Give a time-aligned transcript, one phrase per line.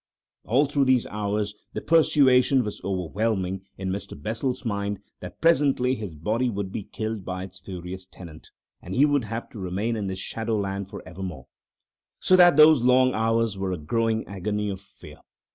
[0.45, 4.19] All through those hours the persuasion was overwhelming in Mr.
[4.19, 8.49] Bessel's mind that presently his body would be killed by its furious tenant,
[8.81, 11.45] and he would have to remain in this shadow land for evermore.
[12.19, 15.19] So that those long hours were a growing agony of fear.